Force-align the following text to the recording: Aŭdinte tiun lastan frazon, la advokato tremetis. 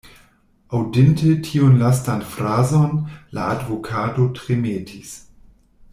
Aŭdinte 0.77 1.33
tiun 1.49 1.77
lastan 1.81 2.25
frazon, 2.31 2.97
la 3.39 3.45
advokato 3.57 4.29
tremetis. 4.41 5.17